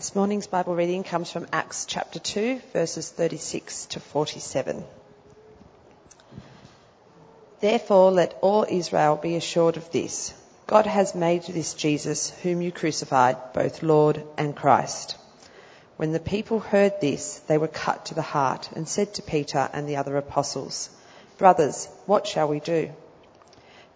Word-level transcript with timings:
This 0.00 0.14
morning's 0.14 0.46
Bible 0.46 0.74
reading 0.74 1.04
comes 1.04 1.30
from 1.30 1.46
Acts 1.52 1.84
chapter 1.84 2.18
2, 2.18 2.62
verses 2.72 3.10
36 3.10 3.84
to 3.84 4.00
47. 4.00 4.82
Therefore, 7.60 8.10
let 8.10 8.38
all 8.40 8.64
Israel 8.66 9.16
be 9.16 9.36
assured 9.36 9.76
of 9.76 9.92
this 9.92 10.32
God 10.66 10.86
has 10.86 11.14
made 11.14 11.42
this 11.42 11.74
Jesus, 11.74 12.30
whom 12.42 12.62
you 12.62 12.72
crucified, 12.72 13.52
both 13.52 13.82
Lord 13.82 14.24
and 14.38 14.56
Christ. 14.56 15.18
When 15.98 16.12
the 16.12 16.18
people 16.18 16.60
heard 16.60 16.98
this, 17.02 17.40
they 17.40 17.58
were 17.58 17.68
cut 17.68 18.06
to 18.06 18.14
the 18.14 18.22
heart 18.22 18.70
and 18.74 18.88
said 18.88 19.12
to 19.16 19.22
Peter 19.22 19.68
and 19.70 19.86
the 19.86 19.96
other 19.96 20.16
apostles, 20.16 20.88
Brothers, 21.36 21.88
what 22.06 22.26
shall 22.26 22.48
we 22.48 22.60
do? 22.60 22.90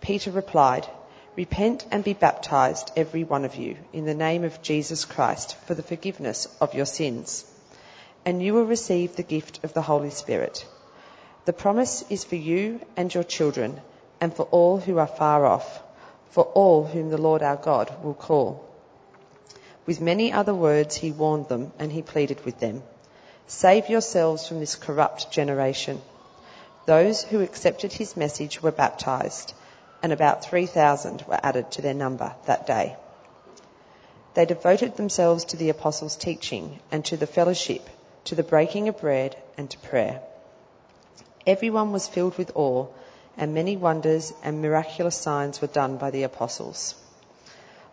Peter 0.03 0.31
replied, 0.31 0.87
Repent 1.37 1.85
and 1.91 2.05
be 2.05 2.13
baptized, 2.13 2.93
every 2.97 3.25
one 3.25 3.45
of 3.45 3.57
you, 3.57 3.77
in 3.93 4.05
the 4.05 4.15
name 4.15 4.45
of 4.45 4.63
Jesus 4.63 5.05
Christ 5.05 5.57
for 5.67 5.75
the 5.75 5.83
forgiveness 5.83 6.47
of 6.61 6.75
your 6.75 6.87
sins. 6.87 7.45
And 8.25 8.41
you 8.41 8.55
will 8.55 8.67
receive 8.67 9.17
the 9.17 9.25
gift 9.25 9.65
of 9.65 9.73
the 9.75 9.83
Holy 9.83 10.11
Spirit. 10.11 10.65
The 11.45 11.53
promise 11.53 12.05
is 12.09 12.23
for 12.23 12.37
you 12.37 12.81
and 12.97 13.13
your 13.13 13.25
children, 13.25 13.81
and 14.21 14.33
for 14.33 14.45
all 14.45 14.79
who 14.79 14.99
are 14.99 15.09
far 15.09 15.45
off, 15.45 15.83
for 16.31 16.45
all 16.45 16.85
whom 16.85 17.11
the 17.11 17.19
Lord 17.21 17.43
our 17.43 17.57
God 17.57 17.93
will 18.05 18.15
call. 18.15 18.65
With 19.87 20.01
many 20.01 20.33
other 20.33 20.55
words 20.55 20.95
he 20.95 21.11
warned 21.11 21.49
them, 21.49 21.73
and 21.81 21.91
he 21.91 22.03
pleaded 22.03 22.45
with 22.45 22.61
them, 22.61 22.85
Save 23.49 23.89
yourselves 23.89 24.47
from 24.47 24.61
this 24.61 24.77
corrupt 24.77 25.33
generation. 25.33 26.01
Those 26.87 27.25
who 27.25 27.41
accepted 27.41 27.93
his 27.93 28.17
message 28.17 28.63
were 28.63 28.71
baptized 28.71 29.53
and 30.05 30.13
about 30.13 30.45
3,000 30.45 31.25
were 31.27 31.41
added 31.43 31.71
to 31.71 31.81
their 31.81 31.95
number 31.95 32.35
that 32.45 32.67
day. 32.67 32.95
They 34.35 34.45
devoted 34.45 34.99
themselves 34.99 35.47
to 35.47 35.57
the 35.57 35.71
apostles' 35.71 36.17
teaching 36.17 36.79
and 36.93 37.03
to 37.07 37.17
the 37.17 37.27
fellowship, 37.27 37.89
to 38.25 38.35
the 38.35 38.43
breaking 38.43 38.89
of 38.89 39.01
bread 39.01 39.35
and 39.57 39.71
to 39.71 39.79
prayer. 39.79 40.21
Everyone 41.47 41.91
was 41.91 42.07
filled 42.07 42.37
with 42.37 42.53
awe, 42.55 42.89
and 43.39 43.55
many 43.55 43.79
wonders 43.79 44.35
and 44.43 44.61
miraculous 44.61 45.17
signs 45.17 45.63
were 45.63 45.69
done 45.69 45.97
by 45.97 46.11
the 46.11 46.25
apostles. 46.25 46.95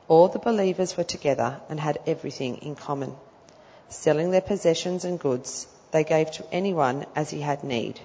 All 0.09 0.27
the 0.27 0.39
believers 0.39 0.97
were 0.97 1.05
together 1.05 1.61
and 1.69 1.79
had 1.79 1.97
everything 2.05 2.57
in 2.57 2.75
common. 2.75 3.15
Selling 3.87 4.31
their 4.31 4.41
possessions 4.41 5.05
and 5.05 5.17
goods, 5.17 5.65
they 5.91 6.03
gave 6.03 6.29
to 6.31 6.45
anyone 6.51 7.05
as 7.15 7.29
he 7.29 7.39
had 7.39 7.63
need. 7.63 8.01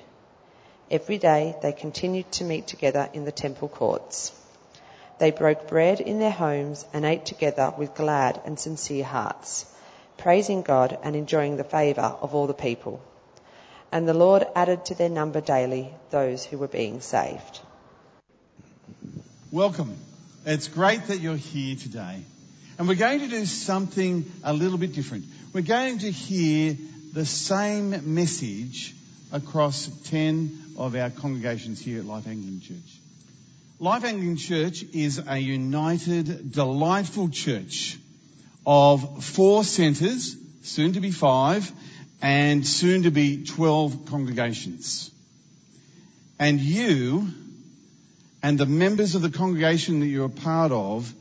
Every 0.88 1.18
day 1.18 1.56
they 1.62 1.72
continued 1.72 2.30
to 2.32 2.44
meet 2.44 2.68
together 2.68 3.08
in 3.12 3.24
the 3.24 3.32
temple 3.32 3.68
courts. 3.68 4.32
They 5.18 5.32
broke 5.32 5.66
bread 5.66 6.00
in 6.00 6.20
their 6.20 6.30
homes 6.30 6.84
and 6.92 7.04
ate 7.04 7.26
together 7.26 7.72
with 7.76 7.96
glad 7.96 8.40
and 8.44 8.56
sincere 8.56 9.02
hearts, 9.02 9.66
praising 10.16 10.62
God 10.62 10.96
and 11.02 11.16
enjoying 11.16 11.56
the 11.56 11.64
favour 11.64 12.14
of 12.20 12.36
all 12.36 12.46
the 12.46 12.54
people. 12.54 13.02
And 13.90 14.06
the 14.06 14.14
Lord 14.14 14.46
added 14.54 14.84
to 14.84 14.94
their 14.94 15.08
number 15.08 15.40
daily 15.40 15.92
those 16.10 16.44
who 16.44 16.56
were 16.56 16.68
being 16.68 17.00
saved. 17.00 17.60
Welcome. 19.50 19.96
It's 20.44 20.68
great 20.68 21.08
that 21.08 21.18
you're 21.18 21.34
here 21.34 21.74
today. 21.74 22.22
And 22.78 22.86
we're 22.86 22.94
going 22.94 23.20
to 23.20 23.28
do 23.28 23.44
something 23.44 24.30
a 24.44 24.52
little 24.52 24.78
bit 24.78 24.94
different. 24.94 25.24
We're 25.52 25.62
going 25.62 25.98
to 25.98 26.10
hear 26.12 26.76
the 27.12 27.26
same 27.26 28.14
message 28.14 28.94
across 29.32 29.86
10 30.04 30.65
of 30.76 30.94
our 30.94 31.10
congregations 31.10 31.80
here 31.80 32.00
at 32.00 32.04
Life 32.04 32.26
Anglican 32.26 32.60
Church. 32.60 33.00
Life 33.78 34.04
Anglican 34.04 34.36
Church 34.36 34.82
is 34.92 35.22
a 35.26 35.38
united, 35.38 36.52
delightful 36.52 37.28
church 37.28 37.98
of 38.66 39.24
four 39.24 39.64
centres, 39.64 40.36
soon 40.62 40.94
to 40.94 41.00
be 41.00 41.10
five, 41.10 41.70
and 42.22 42.66
soon 42.66 43.04
to 43.04 43.10
be 43.10 43.44
12 43.44 44.06
congregations. 44.06 45.10
And 46.38 46.60
you 46.60 47.28
and 48.42 48.58
the 48.58 48.66
members 48.66 49.14
of 49.14 49.22
the 49.22 49.30
congregation 49.30 50.00
that 50.00 50.06
you're 50.06 50.26
a 50.26 50.30
part 50.30 50.72
of 50.72 51.12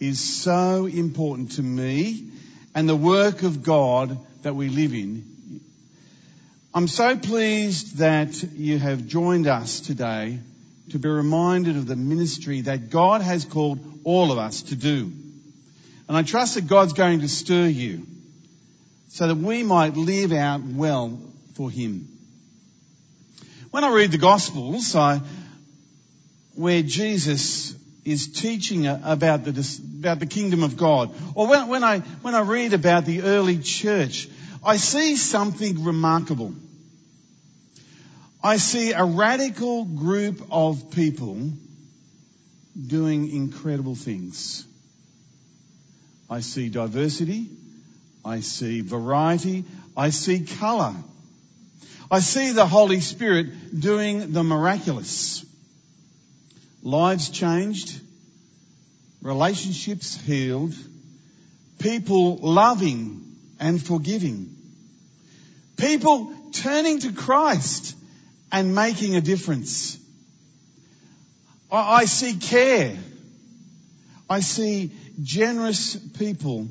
is 0.00 0.20
so 0.20 0.86
important 0.86 1.52
to 1.52 1.62
me 1.62 2.28
and 2.74 2.88
the 2.88 2.96
work 2.96 3.42
of 3.42 3.62
God 3.62 4.18
that 4.42 4.54
we 4.54 4.68
live 4.68 4.92
in 4.92 5.35
I'm 6.76 6.88
so 6.88 7.16
pleased 7.16 7.96
that 8.00 8.42
you 8.52 8.78
have 8.78 9.06
joined 9.06 9.46
us 9.46 9.80
today 9.80 10.38
to 10.90 10.98
be 10.98 11.08
reminded 11.08 11.78
of 11.78 11.86
the 11.86 11.96
ministry 11.96 12.60
that 12.60 12.90
God 12.90 13.22
has 13.22 13.46
called 13.46 13.78
all 14.04 14.30
of 14.30 14.36
us 14.36 14.60
to 14.64 14.76
do. 14.76 15.10
And 16.06 16.18
I 16.18 16.22
trust 16.22 16.56
that 16.56 16.66
God's 16.66 16.92
going 16.92 17.20
to 17.20 17.30
stir 17.30 17.64
you 17.68 18.06
so 19.08 19.26
that 19.26 19.36
we 19.36 19.62
might 19.62 19.96
live 19.96 20.32
out 20.32 20.60
well 20.64 21.18
for 21.54 21.70
Him. 21.70 22.08
When 23.70 23.82
I 23.82 23.90
read 23.94 24.12
the 24.12 24.18
Gospels, 24.18 24.94
I, 24.94 25.22
where 26.56 26.82
Jesus 26.82 27.74
is 28.04 28.28
teaching 28.28 28.86
about 28.86 29.44
the, 29.44 29.80
about 30.00 30.18
the 30.18 30.26
kingdom 30.26 30.62
of 30.62 30.76
God, 30.76 31.14
or 31.34 31.46
when, 31.46 31.68
when, 31.68 31.82
I, 31.82 32.00
when 32.20 32.34
I 32.34 32.40
read 32.40 32.74
about 32.74 33.06
the 33.06 33.22
early 33.22 33.60
church, 33.60 34.28
I 34.62 34.76
see 34.76 35.16
something 35.16 35.82
remarkable. 35.82 36.52
I 38.46 38.58
see 38.58 38.92
a 38.92 39.02
radical 39.04 39.84
group 39.84 40.40
of 40.52 40.92
people 40.92 41.50
doing 42.80 43.28
incredible 43.32 43.96
things. 43.96 44.64
I 46.30 46.42
see 46.42 46.68
diversity. 46.68 47.50
I 48.24 48.42
see 48.42 48.82
variety. 48.82 49.64
I 49.96 50.10
see 50.10 50.44
colour. 50.44 50.94
I 52.08 52.20
see 52.20 52.52
the 52.52 52.68
Holy 52.68 53.00
Spirit 53.00 53.80
doing 53.80 54.30
the 54.32 54.44
miraculous. 54.44 55.44
Lives 56.84 57.30
changed. 57.30 58.00
Relationships 59.22 60.14
healed. 60.20 60.74
People 61.80 62.36
loving 62.36 63.24
and 63.58 63.84
forgiving. 63.84 64.54
People 65.76 66.32
turning 66.52 67.00
to 67.00 67.12
Christ 67.12 67.96
and 68.52 68.74
making 68.74 69.16
a 69.16 69.20
difference. 69.20 69.98
I 71.70 72.04
see 72.04 72.34
care. 72.34 72.96
I 74.28 74.40
see 74.40 74.92
generous 75.22 75.96
people 75.96 76.68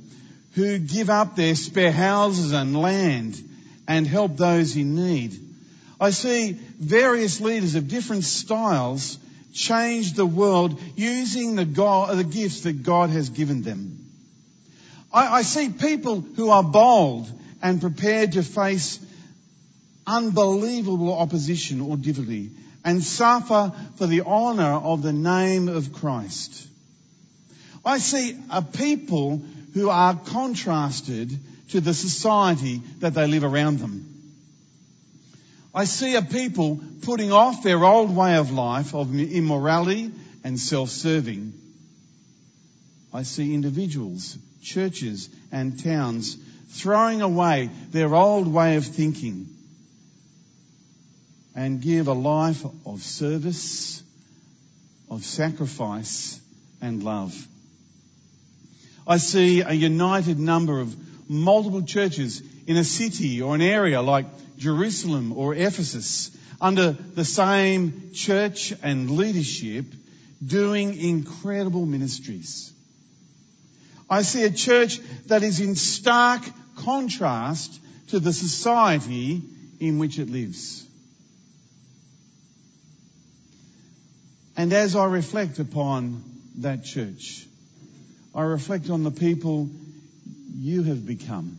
who 0.53 0.79
give 0.79 1.09
up 1.09 1.35
their 1.35 1.55
spare 1.55 1.91
houses 1.91 2.53
and 2.53 2.79
land 2.79 3.41
and 3.87 4.07
help 4.07 4.37
those 4.37 4.75
in 4.75 4.95
need. 4.95 5.37
I 5.99 6.09
see 6.09 6.53
various 6.53 7.39
leaders 7.39 7.75
of 7.75 7.87
different 7.87 8.23
styles 8.23 9.17
change 9.53 10.13
the 10.13 10.25
world 10.25 10.81
using 10.95 11.55
the, 11.55 11.65
God, 11.65 12.17
the 12.17 12.23
gifts 12.23 12.61
that 12.61 12.83
God 12.83 13.09
has 13.09 13.29
given 13.29 13.61
them. 13.61 14.05
I, 15.13 15.37
I 15.37 15.41
see 15.43 15.69
people 15.69 16.21
who 16.21 16.49
are 16.49 16.63
bold 16.63 17.31
and 17.61 17.79
prepared 17.79 18.33
to 18.33 18.43
face 18.43 18.99
unbelievable 20.07 21.13
opposition 21.13 21.81
or 21.81 21.97
difficulty 21.97 22.51
and 22.83 23.03
suffer 23.03 23.73
for 23.95 24.05
the 24.05 24.21
honour 24.21 24.63
of 24.63 25.01
the 25.01 25.13
name 25.13 25.67
of 25.67 25.91
Christ. 25.91 26.67
I 27.83 27.97
see 27.97 28.37
a 28.51 28.61
people 28.61 29.41
who 29.73 29.89
are 29.89 30.15
contrasted 30.15 31.37
to 31.69 31.81
the 31.81 31.93
society 31.93 32.81
that 32.99 33.15
they 33.15 33.27
live 33.27 33.43
around 33.43 33.79
them. 33.79 34.11
I 35.73 35.85
see 35.85 36.15
a 36.15 36.21
people 36.21 36.79
putting 37.01 37.31
off 37.31 37.63
their 37.63 37.83
old 37.83 38.15
way 38.15 38.37
of 38.37 38.51
life 38.51 38.93
of 38.93 39.13
immorality 39.13 40.11
and 40.43 40.59
self-serving. 40.59 41.53
I 43.13 43.23
see 43.23 43.53
individuals, 43.53 44.37
churches 44.61 45.29
and 45.51 45.83
towns 45.83 46.37
throwing 46.69 47.21
away 47.21 47.69
their 47.91 48.13
old 48.13 48.47
way 48.47 48.75
of 48.75 48.85
thinking 48.85 49.54
and 51.55 51.81
give 51.81 52.07
a 52.07 52.13
life 52.13 52.63
of 52.85 53.01
service, 53.01 54.03
of 55.09 55.23
sacrifice 55.23 56.39
and 56.81 57.01
love. 57.01 57.33
I 59.07 59.17
see 59.17 59.61
a 59.61 59.71
united 59.71 60.39
number 60.39 60.79
of 60.81 60.95
multiple 61.29 61.83
churches 61.83 62.41
in 62.67 62.77
a 62.77 62.83
city 62.83 63.41
or 63.41 63.55
an 63.55 63.61
area 63.61 64.01
like 64.01 64.25
Jerusalem 64.57 65.31
or 65.33 65.53
Ephesus 65.53 66.35
under 66.59 66.91
the 66.91 67.25
same 67.25 68.11
church 68.13 68.73
and 68.81 69.11
leadership 69.11 69.85
doing 70.45 70.97
incredible 70.99 71.85
ministries. 71.85 72.71
I 74.09 74.21
see 74.21 74.43
a 74.43 74.51
church 74.51 74.99
that 75.27 75.43
is 75.43 75.59
in 75.59 75.75
stark 75.75 76.41
contrast 76.77 77.79
to 78.09 78.19
the 78.19 78.33
society 78.33 79.41
in 79.79 79.97
which 79.97 80.19
it 80.19 80.29
lives. 80.29 80.84
And 84.57 84.71
as 84.71 84.95
I 84.95 85.05
reflect 85.05 85.59
upon 85.59 86.23
that 86.59 86.85
church, 86.85 87.45
I 88.33 88.43
reflect 88.43 88.89
on 88.89 89.03
the 89.03 89.11
people 89.11 89.69
you 90.57 90.83
have 90.83 91.05
become. 91.05 91.57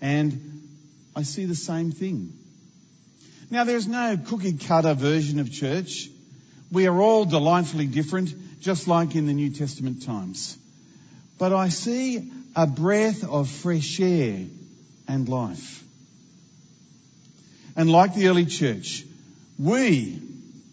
And 0.00 0.62
I 1.16 1.22
see 1.22 1.44
the 1.44 1.54
same 1.54 1.92
thing. 1.92 2.32
Now, 3.50 3.64
there's 3.64 3.86
no 3.86 4.16
cookie 4.16 4.54
cutter 4.54 4.94
version 4.94 5.38
of 5.38 5.52
church. 5.52 6.08
We 6.70 6.86
are 6.86 7.00
all 7.00 7.24
delightfully 7.24 7.86
different, 7.86 8.60
just 8.60 8.88
like 8.88 9.14
in 9.14 9.26
the 9.26 9.34
New 9.34 9.50
Testament 9.50 10.04
times. 10.04 10.56
But 11.38 11.52
I 11.52 11.68
see 11.68 12.30
a 12.56 12.66
breath 12.66 13.24
of 13.24 13.48
fresh 13.48 14.00
air 14.00 14.46
and 15.08 15.28
life. 15.28 15.84
And 17.76 17.90
like 17.90 18.14
the 18.14 18.28
early 18.28 18.46
church, 18.46 19.04
we, 19.58 20.20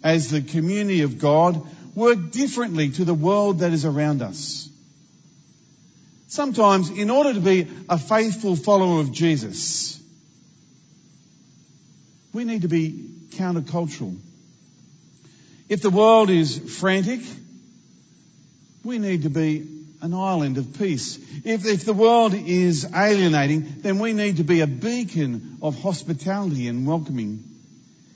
as 0.03 0.29
the 0.29 0.41
community 0.41 1.01
of 1.01 1.19
God, 1.19 1.65
work 1.95 2.31
differently 2.31 2.89
to 2.91 3.05
the 3.05 3.13
world 3.13 3.59
that 3.59 3.73
is 3.73 3.85
around 3.85 4.21
us. 4.21 4.69
Sometimes, 6.27 6.89
in 6.89 7.09
order 7.09 7.33
to 7.33 7.41
be 7.41 7.67
a 7.89 7.97
faithful 7.97 8.55
follower 8.55 9.01
of 9.01 9.11
Jesus, 9.11 9.99
we 12.33 12.43
need 12.43 12.61
to 12.61 12.67
be 12.67 13.09
countercultural. 13.31 14.15
If 15.67 15.81
the 15.81 15.89
world 15.89 16.29
is 16.29 16.79
frantic, 16.79 17.21
we 18.83 18.99
need 18.99 19.23
to 19.23 19.29
be 19.29 19.67
an 20.01 20.13
island 20.13 20.57
of 20.57 20.77
peace. 20.77 21.17
If, 21.43 21.65
if 21.65 21.83
the 21.83 21.93
world 21.93 22.33
is 22.33 22.87
alienating, 22.93 23.81
then 23.81 23.99
we 23.99 24.13
need 24.13 24.37
to 24.37 24.43
be 24.43 24.61
a 24.61 24.67
beacon 24.67 25.57
of 25.61 25.81
hospitality 25.81 26.67
and 26.67 26.87
welcoming. 26.87 27.43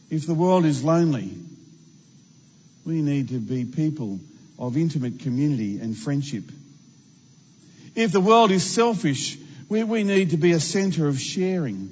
If 0.09 0.25
the 0.25 0.33
world 0.33 0.65
is 0.65 0.83
lonely, 0.83 1.33
we 2.85 3.01
need 3.01 3.29
to 3.29 3.39
be 3.39 3.65
people 3.65 4.19
of 4.59 4.77
intimate 4.77 5.19
community 5.19 5.79
and 5.79 5.97
friendship. 5.97 6.43
If 7.95 8.11
the 8.11 8.21
world 8.21 8.51
is 8.51 8.63
selfish, 8.63 9.37
we, 9.69 9.83
we 9.83 10.03
need 10.03 10.31
to 10.31 10.37
be 10.37 10.51
a 10.51 10.59
centre 10.59 11.07
of 11.07 11.19
sharing. 11.19 11.91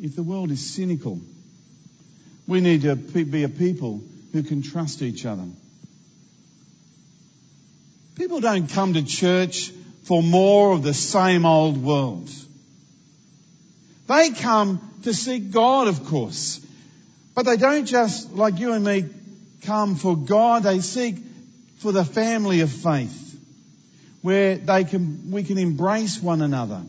If 0.00 0.16
the 0.16 0.22
world 0.22 0.50
is 0.50 0.74
cynical, 0.74 1.20
we 2.46 2.60
need 2.60 2.82
to 2.82 2.96
be 2.96 3.44
a 3.44 3.48
people 3.48 4.02
who 4.32 4.42
can 4.42 4.62
trust 4.62 5.02
each 5.02 5.24
other. 5.24 5.46
People 8.16 8.40
don't 8.40 8.68
come 8.68 8.94
to 8.94 9.02
church 9.02 9.70
for 10.04 10.22
more 10.22 10.72
of 10.72 10.82
the 10.82 10.94
same 10.94 11.44
old 11.44 11.82
world. 11.82 12.30
They 14.06 14.30
come 14.30 14.80
to 15.02 15.12
seek 15.12 15.50
God, 15.50 15.88
of 15.88 16.06
course. 16.06 16.60
But 17.36 17.44
they 17.44 17.56
don't 17.56 17.86
just, 17.86 18.32
like 18.32 18.58
you 18.58 18.72
and 18.72 18.84
me, 18.84 19.04
come 19.62 19.94
for 19.94 20.16
God. 20.16 20.64
They 20.64 20.80
seek 20.80 21.16
for 21.78 21.92
the 21.92 22.04
family 22.04 22.62
of 22.62 22.72
faith 22.72 23.22
where 24.22 24.56
they 24.56 24.82
can, 24.82 25.30
we 25.30 25.44
can 25.44 25.58
embrace 25.58 26.20
one 26.20 26.42
another 26.42 26.82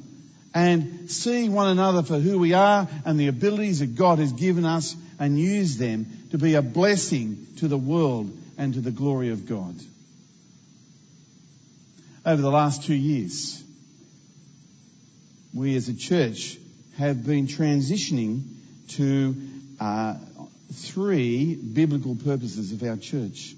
and 0.55 1.11
see 1.11 1.49
one 1.49 1.67
another 1.67 2.01
for 2.01 2.17
who 2.17 2.39
we 2.39 2.53
are 2.53 2.87
and 3.05 3.19
the 3.19 3.27
abilities 3.27 3.81
that 3.81 3.93
God 3.93 4.17
has 4.17 4.31
given 4.31 4.65
us 4.65 4.95
and 5.19 5.37
use 5.37 5.77
them 5.77 6.07
to 6.31 6.39
be 6.39 6.55
a 6.55 6.63
blessing 6.63 7.45
to 7.57 7.67
the 7.67 7.77
world 7.77 8.35
and 8.57 8.73
to 8.73 8.81
the 8.81 8.89
glory 8.89 9.29
of 9.29 9.45
God 9.45 9.75
over 12.27 12.41
the 12.41 12.51
last 12.51 12.83
two 12.83 12.93
years, 12.93 13.63
we 15.53 15.77
as 15.77 15.87
a 15.87 15.93
church 15.93 16.57
have 16.97 17.25
been 17.25 17.47
transitioning 17.47 18.43
to 18.89 19.33
uh, 19.79 20.15
three 20.73 21.55
biblical 21.55 22.15
purposes 22.15 22.71
of 22.71 22.83
our 22.83 22.97
church. 22.97 23.55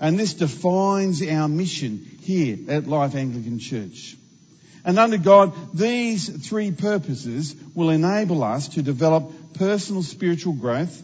And 0.00 0.18
this 0.18 0.34
defines 0.34 1.26
our 1.26 1.48
mission 1.48 2.06
here 2.20 2.58
at 2.68 2.86
Life 2.86 3.14
Anglican 3.14 3.58
Church. 3.58 4.16
And 4.84 4.98
under 4.98 5.18
God, 5.18 5.52
these 5.74 6.28
three 6.48 6.70
purposes 6.70 7.54
will 7.74 7.90
enable 7.90 8.44
us 8.44 8.68
to 8.68 8.82
develop 8.82 9.32
personal 9.54 10.02
spiritual 10.02 10.52
growth, 10.52 11.02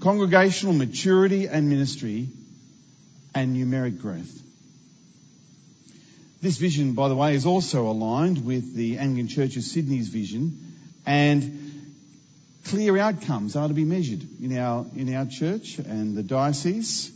congregational 0.00 0.72
maturity 0.72 1.46
and 1.46 1.68
ministry, 1.68 2.28
and 3.34 3.54
numeric 3.54 4.00
growth. 4.00 4.40
This 6.40 6.56
vision, 6.56 6.94
by 6.94 7.08
the 7.08 7.14
way, 7.14 7.34
is 7.34 7.44
also 7.44 7.88
aligned 7.88 8.46
with 8.46 8.74
the 8.74 8.96
Anglican 8.96 9.28
Church 9.28 9.56
of 9.58 9.62
Sydney's 9.62 10.08
vision 10.08 10.58
and 11.04 11.69
clear 12.66 12.98
outcomes 12.98 13.56
are 13.56 13.68
to 13.68 13.74
be 13.74 13.84
measured 13.84 14.26
in 14.42 14.56
our, 14.56 14.86
in 14.94 15.14
our 15.14 15.26
church 15.26 15.78
and 15.78 16.16
the 16.16 16.22
diocese 16.22 17.10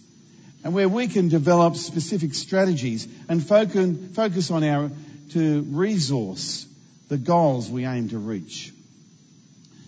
and 0.65 0.73
where 0.75 0.89
we 0.89 1.07
can 1.09 1.29
develop 1.29 1.77
specific 1.77 2.35
strategies 2.35 3.07
and 3.29 3.47
focus, 3.47 3.97
focus 4.15 4.51
on 4.51 4.65
our, 4.65 4.91
to 5.31 5.63
resource 5.63 6.67
the 7.09 7.19
goals 7.19 7.71
we 7.71 7.85
aim 7.85 8.09
to 8.09 8.19
reach. 8.19 8.73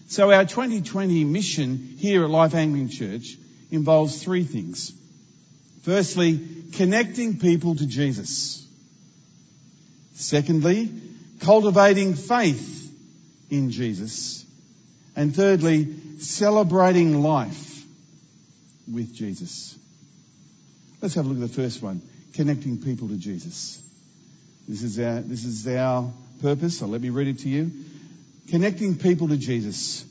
So 0.08 0.30
our 0.30 0.44
2020 0.44 1.24
mission 1.24 1.96
here 1.98 2.24
at 2.24 2.30
Life 2.30 2.54
Anglican 2.54 2.90
Church 2.90 3.36
involves 3.70 4.22
three 4.22 4.44
things. 4.44 4.92
Firstly, 5.82 6.46
connecting 6.72 7.38
people 7.38 7.74
to 7.74 7.86
Jesus. 7.86 8.66
Secondly, 10.14 10.90
cultivating 11.40 12.14
faith 12.14 12.92
in 13.50 13.70
Jesus. 13.70 14.45
And 15.16 15.34
thirdly, 15.34 15.94
celebrating 16.18 17.22
life 17.22 17.84
with 18.90 19.14
Jesus. 19.14 19.76
Let's 21.00 21.14
have 21.14 21.26
a 21.26 21.28
look 21.28 21.42
at 21.42 21.54
the 21.54 21.62
first 21.62 21.82
one, 21.82 22.02
connecting 22.34 22.78
people 22.78 23.08
to 23.08 23.16
Jesus. 23.16 23.82
This 24.68 24.82
is 24.82 24.98
our, 24.98 25.20
this 25.20 25.44
is 25.44 25.66
our 25.68 26.12
purpose, 26.42 26.78
so 26.78 26.86
let 26.86 27.00
me 27.00 27.10
read 27.10 27.28
it 27.28 27.38
to 27.40 27.48
you. 27.48 27.70
Connecting 28.48 28.96
people 28.96 29.28
to 29.28 29.36
Jesus. 29.36 30.04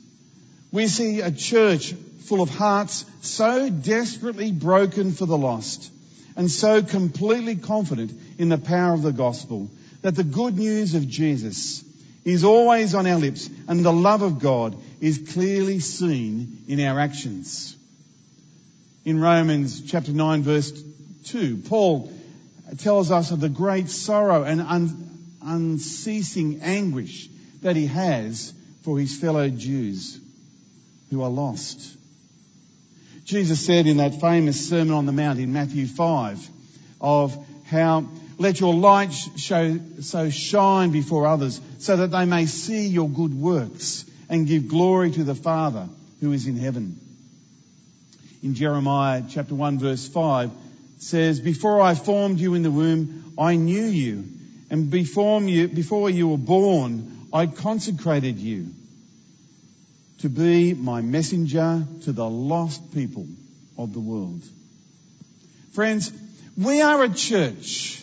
We 0.72 0.88
see 0.88 1.20
a 1.20 1.30
church 1.30 1.92
full 2.26 2.42
of 2.42 2.50
hearts 2.50 3.04
so 3.20 3.70
desperately 3.70 4.50
broken 4.52 5.12
for 5.12 5.26
the 5.26 5.38
lost 5.38 5.90
and 6.36 6.50
so 6.50 6.82
completely 6.82 7.56
confident 7.56 8.12
in 8.38 8.48
the 8.48 8.58
power 8.58 8.92
of 8.92 9.02
the 9.02 9.12
gospel 9.12 9.70
that 10.02 10.16
the 10.16 10.24
good 10.24 10.56
news 10.56 10.94
of 10.94 11.08
Jesus 11.08 11.82
is 12.26 12.42
always 12.42 12.92
on 12.94 13.06
our 13.06 13.18
lips 13.18 13.48
and 13.68 13.84
the 13.84 13.92
love 13.92 14.20
of 14.20 14.40
God 14.40 14.76
is 15.00 15.30
clearly 15.32 15.78
seen 15.78 16.64
in 16.66 16.80
our 16.80 16.98
actions. 16.98 17.76
In 19.04 19.20
Romans 19.20 19.82
chapter 19.88 20.10
9 20.10 20.42
verse 20.42 20.72
2, 21.26 21.58
Paul 21.68 22.12
tells 22.78 23.12
us 23.12 23.30
of 23.30 23.38
the 23.38 23.48
great 23.48 23.88
sorrow 23.88 24.42
and 24.42 24.60
un- 24.60 25.10
unceasing 25.40 26.62
anguish 26.62 27.28
that 27.62 27.76
he 27.76 27.86
has 27.86 28.52
for 28.82 28.98
his 28.98 29.16
fellow 29.16 29.48
Jews 29.48 30.18
who 31.10 31.22
are 31.22 31.30
lost. 31.30 31.96
Jesus 33.24 33.64
said 33.64 33.86
in 33.86 33.98
that 33.98 34.20
famous 34.20 34.68
Sermon 34.68 34.94
on 34.94 35.06
the 35.06 35.12
Mount 35.12 35.38
in 35.38 35.52
Matthew 35.52 35.86
5 35.86 36.48
of 37.00 37.36
how 37.66 38.08
let 38.38 38.60
your 38.60 38.74
light 38.74 39.12
show, 39.12 39.78
so 40.00 40.30
shine 40.30 40.90
before 40.90 41.26
others 41.26 41.60
so 41.78 41.96
that 41.96 42.10
they 42.10 42.24
may 42.24 42.46
see 42.46 42.86
your 42.86 43.08
good 43.08 43.34
works 43.34 44.04
and 44.28 44.46
give 44.46 44.68
glory 44.68 45.10
to 45.12 45.24
the 45.24 45.34
Father 45.34 45.88
who 46.20 46.32
is 46.32 46.46
in 46.46 46.56
heaven. 46.56 47.00
In 48.42 48.54
Jeremiah 48.54 49.22
chapter 49.28 49.54
1 49.54 49.78
verse 49.78 50.06
5 50.08 50.50
says, 50.98 51.40
Before 51.40 51.80
I 51.80 51.94
formed 51.94 52.38
you 52.38 52.54
in 52.54 52.62
the 52.62 52.70
womb, 52.70 53.34
I 53.38 53.56
knew 53.56 53.84
you. 53.84 54.24
And 54.70 54.90
before 54.90 55.40
you, 55.42 55.68
before 55.68 56.10
you 56.10 56.28
were 56.28 56.38
born, 56.38 57.28
I 57.32 57.46
consecrated 57.46 58.38
you 58.38 58.68
to 60.18 60.28
be 60.28 60.74
my 60.74 61.00
messenger 61.00 61.86
to 62.02 62.12
the 62.12 62.28
lost 62.28 62.94
people 62.94 63.26
of 63.78 63.92
the 63.92 64.00
world. 64.00 64.42
Friends, 65.72 66.12
we 66.56 66.80
are 66.80 67.02
a 67.04 67.10
church 67.10 68.02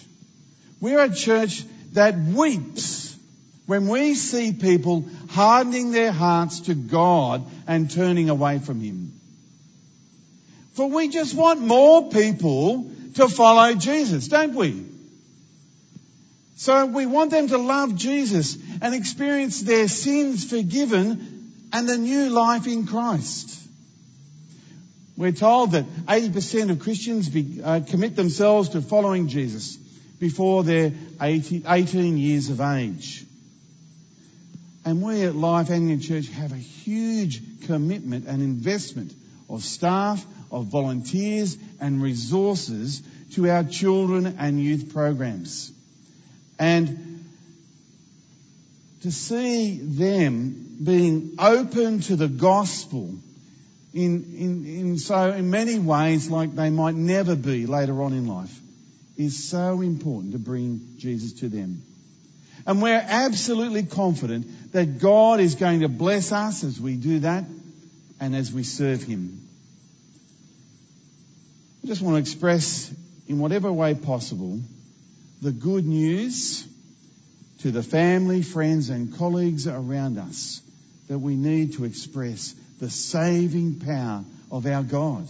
we're 0.84 1.00
a 1.00 1.16
church 1.16 1.64
that 1.94 2.14
weeps 2.18 3.16
when 3.68 3.88
we 3.88 4.16
see 4.16 4.52
people 4.52 5.06
hardening 5.30 5.94
their 5.94 6.12
hearts 6.12 6.60
to 6.60 6.74
God 6.74 7.46
and 7.68 7.90
turning 7.90 8.30
away 8.30 8.60
from 8.60 8.82
Him. 8.82 9.14
For 10.74 10.90
we 10.90 11.08
just 11.08 11.36
want 11.36 11.62
more 11.62 12.10
people 12.10 12.92
to 13.16 13.30
follow 13.30 13.74
Jesus, 13.76 14.28
don't 14.28 14.56
we? 14.56 14.86
So 16.58 16.86
we 16.88 17.06
want 17.06 17.32
them 17.32 17.48
to 17.48 17.58
love 17.58 17.96
Jesus 17.96 18.58
and 18.82 18.94
experience 18.94 19.62
their 19.62 19.88
sins 19.88 20.50
forgiven 20.50 21.54
and 21.72 21.88
the 21.88 21.98
new 21.98 22.30
life 22.30 22.68
in 22.68 22.88
Christ. 22.88 23.58
We're 25.16 25.32
told 25.32 25.72
that 25.72 25.86
80% 26.08 26.72
of 26.72 26.80
Christians 26.80 27.30
be, 27.30 27.62
uh, 27.64 27.80
commit 27.88 28.18
themselves 28.18 28.68
to 28.70 28.82
following 28.82 29.30
Jesus 29.30 29.78
before 30.24 30.64
they're 30.64 30.94
18 31.22 32.18
years 32.18 32.50
of 32.50 32.62
age. 32.62 33.26
And 34.86 35.02
we 35.02 35.24
at 35.24 35.36
Life 35.36 35.70
Anglican 35.70 36.00
Church 36.00 36.30
have 36.30 36.54
a 36.54 36.64
huge 36.86 37.42
commitment 37.66 38.26
and 38.26 38.42
investment 38.42 39.14
of 39.50 39.64
staff, 39.64 40.26
of 40.50 40.68
volunteers 40.68 41.58
and 41.82 42.02
resources 42.02 43.02
to 43.34 43.50
our 43.50 43.66
children 43.66 44.38
and 44.40 44.64
youth 44.64 44.94
programs. 44.94 45.74
And 46.58 47.26
to 49.02 49.12
see 49.12 49.78
them 49.78 50.78
being 50.82 51.36
open 51.38 52.00
to 52.00 52.16
the 52.16 52.30
gospel 52.30 53.14
in, 53.94 54.36
in, 54.38 54.66
in 54.66 54.98
so 55.00 55.34
in 55.34 55.50
many 55.50 55.80
ways 55.80 56.30
like 56.30 56.56
they 56.56 56.70
might 56.70 56.96
never 56.96 57.36
be 57.36 57.66
later 57.66 58.02
on 58.02 58.14
in 58.14 58.26
life 58.26 58.62
is 59.18 59.50
so 59.50 59.82
important 59.82 60.34
to 60.34 60.40
bring 60.40 60.96
Jesus 60.98 61.34
to 61.40 61.50
them. 61.50 61.84
And 62.66 62.82
we're 62.82 63.04
absolutely 63.06 63.84
confident 63.84 64.72
that 64.72 65.00
God 65.00 65.40
is 65.40 65.56
going 65.56 65.82
to 65.82 65.90
bless 65.90 66.32
us 66.32 66.64
as 66.64 66.80
we 66.80 66.96
do 66.96 67.20
that 67.20 67.44
and 68.20 68.36
as 68.36 68.52
we 68.52 68.64
serve 68.64 69.04
Him. 69.04 69.40
I 71.84 71.88
just 71.88 72.02
want 72.02 72.16
to 72.16 72.20
express 72.22 72.94
in 73.28 73.40
whatever 73.40 73.72
way 73.72 73.94
possible 73.94 74.60
the 75.42 75.52
good 75.52 75.86
news 75.86 76.66
to 77.60 77.72
the 77.72 77.84
family, 77.84 78.42
friends 78.42 78.90
and 78.90 79.18
colleagues 79.18 79.68
around 79.68 80.18
us 80.18 80.62
that 81.10 81.20
we 81.20 81.36
need 81.36 81.74
to 81.74 81.84
express 81.84 82.56
the 82.80 82.90
saving 82.90 83.80
power 83.80 84.24
of 84.52 84.66
our 84.66 84.84
God. 84.84 85.28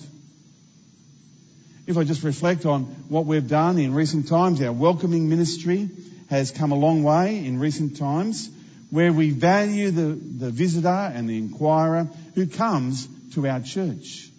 If 1.85 1.97
I 1.97 2.03
just 2.05 2.23
reflect 2.23 2.65
on 2.65 2.83
what 3.09 3.25
we've 3.25 3.47
done 3.47 3.77
in 3.77 3.93
recent 3.93 4.29
times, 4.29 4.61
our 4.61 4.71
welcoming 4.71 5.27
ministry 5.27 5.89
has 6.29 6.51
come 6.51 6.71
a 6.71 6.75
long 6.75 7.03
way 7.03 7.45
in 7.45 7.59
recent 7.59 7.97
times 7.97 8.49
where 8.89 9.11
we 9.11 9.31
value 9.31 9.91
the, 9.91 10.13
the 10.13 10.51
visitor 10.51 10.87
and 10.87 11.27
the 11.27 11.37
inquirer 11.37 12.07
who 12.35 12.47
comes 12.47 13.07
to 13.33 13.47
our 13.47 13.59
church. 13.59 14.29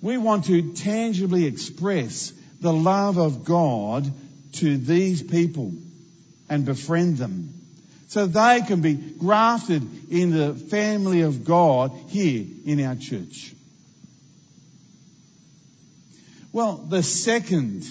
We 0.00 0.16
want 0.16 0.46
to 0.46 0.72
tangibly 0.74 1.46
express 1.46 2.32
the 2.60 2.72
love 2.72 3.18
of 3.18 3.44
God 3.44 4.10
to 4.54 4.78
these 4.78 5.22
people 5.22 5.72
and 6.48 6.64
befriend 6.64 7.18
them 7.18 7.52
so 8.08 8.26
they 8.26 8.62
can 8.66 8.80
be 8.80 8.94
grafted 8.94 9.82
in 10.10 10.30
the 10.30 10.54
family 10.54 11.22
of 11.22 11.44
God 11.44 11.90
here 12.08 12.46
in 12.64 12.82
our 12.84 12.94
church. 12.94 13.52
Well, 16.54 16.76
the 16.76 17.02
second 17.02 17.84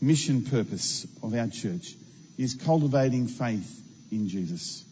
mission 0.00 0.42
purpose 0.42 1.06
of 1.22 1.32
our 1.36 1.46
church 1.46 1.94
is 2.36 2.54
cultivating 2.54 3.28
faith 3.28 3.80
in 4.10 4.26
Jesus. 4.26 4.84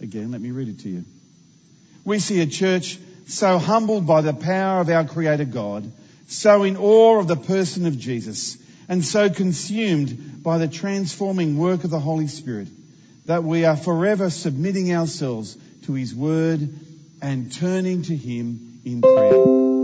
Again, 0.00 0.30
let 0.30 0.40
me 0.40 0.52
read 0.52 0.68
it 0.68 0.78
to 0.82 0.88
you. 0.88 1.04
We 2.04 2.20
see 2.20 2.40
a 2.42 2.46
church 2.46 3.00
so 3.26 3.58
humbled 3.58 4.06
by 4.06 4.20
the 4.20 4.32
power 4.32 4.80
of 4.80 4.88
our 4.88 5.04
Creator 5.04 5.46
God, 5.46 5.90
so 6.28 6.62
in 6.62 6.76
awe 6.76 7.18
of 7.18 7.26
the 7.26 7.34
person 7.34 7.84
of 7.84 7.98
Jesus, 7.98 8.58
and 8.88 9.04
so 9.04 9.28
consumed 9.28 10.44
by 10.44 10.58
the 10.58 10.68
transforming 10.68 11.58
work 11.58 11.82
of 11.82 11.90
the 11.90 11.98
Holy 11.98 12.28
Spirit 12.28 12.68
that 13.24 13.42
we 13.42 13.64
are 13.64 13.76
forever 13.76 14.30
submitting 14.30 14.94
ourselves 14.94 15.58
to 15.86 15.94
His 15.94 16.14
Word 16.14 16.60
and 17.20 17.52
turning 17.52 18.02
to 18.02 18.14
Him 18.14 18.82
in 18.84 19.02
prayer. 19.02 19.75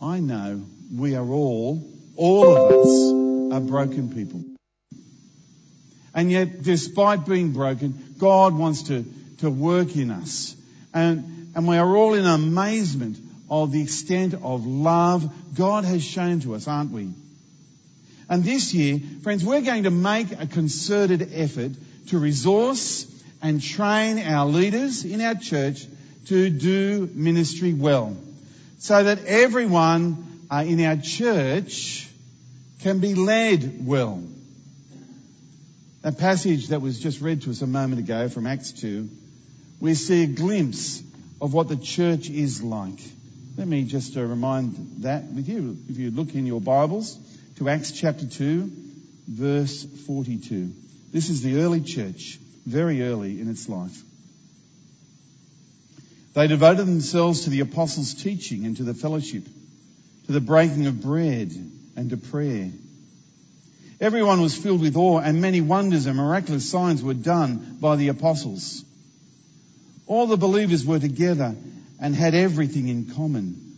I 0.00 0.20
know 0.20 0.62
we 0.94 1.14
are 1.14 1.26
all, 1.26 1.82
all 2.16 2.56
of 2.56 2.72
us, 2.72 3.54
are 3.56 3.60
broken 3.60 4.12
people. 4.14 4.44
And 6.14 6.30
yet, 6.30 6.62
despite 6.62 7.26
being 7.26 7.52
broken, 7.52 8.14
God 8.18 8.54
wants 8.54 8.84
to, 8.84 9.04
to 9.38 9.50
work 9.50 9.96
in 9.96 10.10
us. 10.10 10.54
And, 10.92 11.52
and 11.54 11.68
we 11.68 11.76
are 11.76 11.96
all 11.96 12.14
in 12.14 12.26
amazement 12.26 13.18
of 13.50 13.72
the 13.72 13.82
extent 13.82 14.34
of 14.34 14.66
love 14.66 15.30
God 15.54 15.84
has 15.84 16.02
shown 16.02 16.40
to 16.40 16.54
us, 16.54 16.66
aren't 16.66 16.90
we? 16.90 17.10
And 18.28 18.42
this 18.42 18.74
year, 18.74 19.00
friends, 19.22 19.44
we're 19.44 19.62
going 19.62 19.84
to 19.84 19.90
make 19.90 20.32
a 20.32 20.46
concerted 20.46 21.30
effort 21.32 21.72
to 22.08 22.18
resource 22.18 23.06
and 23.40 23.62
train 23.62 24.18
our 24.18 24.46
leaders 24.46 25.04
in 25.04 25.20
our 25.20 25.34
church 25.34 25.86
to 26.26 26.50
do 26.50 27.08
ministry 27.14 27.72
well. 27.72 28.16
So 28.78 29.02
that 29.04 29.24
everyone 29.24 30.46
uh, 30.50 30.64
in 30.66 30.84
our 30.84 30.96
church 30.96 32.08
can 32.80 32.98
be 32.98 33.14
led 33.14 33.86
well. 33.86 34.22
That 36.02 36.18
passage 36.18 36.68
that 36.68 36.80
was 36.80 37.00
just 37.00 37.20
read 37.20 37.42
to 37.42 37.50
us 37.50 37.62
a 37.62 37.66
moment 37.66 38.00
ago 38.00 38.28
from 38.28 38.46
Acts 38.46 38.72
2, 38.72 39.08
we 39.80 39.94
see 39.94 40.22
a 40.22 40.26
glimpse 40.26 41.02
of 41.40 41.52
what 41.52 41.68
the 41.68 41.76
church 41.76 42.30
is 42.30 42.62
like. 42.62 43.00
Let 43.56 43.66
me 43.66 43.84
just 43.84 44.16
uh, 44.16 44.22
remind 44.22 45.02
that 45.02 45.24
with 45.24 45.48
you. 45.48 45.76
If 45.88 45.98
you 45.98 46.10
look 46.10 46.34
in 46.34 46.46
your 46.46 46.60
Bibles 46.60 47.18
to 47.56 47.68
Acts 47.68 47.92
chapter 47.92 48.26
2, 48.26 48.70
verse 49.28 49.84
42. 50.06 50.72
This 51.12 51.30
is 51.30 51.42
the 51.42 51.60
early 51.62 51.80
church, 51.80 52.38
very 52.66 53.02
early 53.02 53.40
in 53.40 53.50
its 53.50 53.68
life. 53.68 53.98
They 56.36 56.48
devoted 56.48 56.86
themselves 56.86 57.44
to 57.44 57.50
the 57.50 57.60
apostles' 57.60 58.12
teaching 58.12 58.66
and 58.66 58.76
to 58.76 58.82
the 58.82 58.92
fellowship, 58.92 59.48
to 60.26 60.32
the 60.32 60.40
breaking 60.42 60.86
of 60.86 61.00
bread 61.00 61.50
and 61.96 62.10
to 62.10 62.18
prayer. 62.18 62.70
Everyone 64.02 64.42
was 64.42 64.54
filled 64.54 64.82
with 64.82 64.98
awe 64.98 65.20
and 65.20 65.40
many 65.40 65.62
wonders 65.62 66.04
and 66.04 66.14
miraculous 66.14 66.68
signs 66.68 67.02
were 67.02 67.14
done 67.14 67.78
by 67.80 67.96
the 67.96 68.08
apostles. 68.08 68.84
All 70.06 70.26
the 70.26 70.36
believers 70.36 70.84
were 70.84 70.98
together 70.98 71.56
and 71.98 72.14
had 72.14 72.34
everything 72.34 72.88
in 72.88 73.06
common, 73.14 73.74